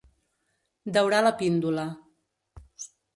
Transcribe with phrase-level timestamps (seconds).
[0.95, 1.83] Daurar la píndola.